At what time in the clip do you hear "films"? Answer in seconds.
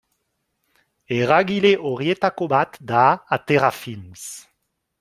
3.83-4.27